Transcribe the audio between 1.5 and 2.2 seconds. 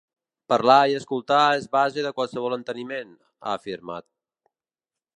és base de